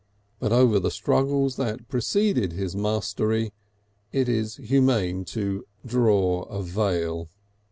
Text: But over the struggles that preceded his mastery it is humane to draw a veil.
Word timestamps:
But 0.39 0.51
over 0.51 0.79
the 0.79 0.89
struggles 0.89 1.57
that 1.57 1.87
preceded 1.87 2.53
his 2.53 2.75
mastery 2.75 3.53
it 4.11 4.27
is 4.27 4.55
humane 4.55 5.25
to 5.25 5.67
draw 5.85 6.45
a 6.45 6.63
veil. 6.63 7.29